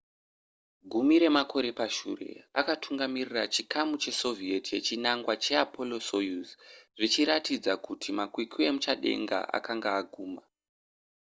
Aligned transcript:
gumi 0.91 1.15
remakore 1.23 1.69
pashure 1.79 2.29
akatungamirira 2.59 3.43
chikamu 3.53 3.93
chesoviet 4.03 4.65
yechinangwa 4.75 5.33
cheapollo-soyuz 5.43 6.49
zvichiratidza 6.97 7.73
kuti 7.85 8.09
makwikwi 8.17 8.61
emuchadenga 8.69 9.37
akanga 9.57 9.89
aguma 9.99 10.43